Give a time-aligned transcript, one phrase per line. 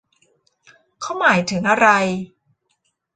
[1.01, 1.87] เขาหมายถึงอะไร